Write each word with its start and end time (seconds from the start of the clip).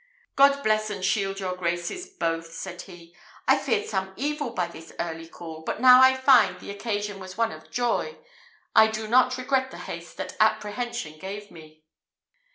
"God 0.35 0.63
bless 0.63 0.89
and 0.89 1.05
shield 1.05 1.39
your 1.39 1.55
graces 1.55 2.07
both!" 2.07 2.53
said 2.53 2.81
he. 2.81 3.15
"I 3.47 3.55
feared 3.55 3.85
some 3.87 4.13
evil 4.15 4.49
by 4.49 4.65
this 4.65 4.91
early 4.99 5.27
call; 5.27 5.61
but 5.61 5.79
now 5.79 6.01
that 6.01 6.13
I 6.13 6.17
find 6.17 6.59
the 6.59 6.71
occasion 6.71 7.19
was 7.19 7.37
one 7.37 7.51
of 7.51 7.69
joy, 7.69 8.17
I 8.75 8.87
do 8.87 9.07
not 9.07 9.37
regret 9.37 9.69
the 9.69 9.77
haste 9.77 10.17
that 10.17 10.35
apprehension 10.39 11.19
gave 11.19 11.51
me." 11.51 11.83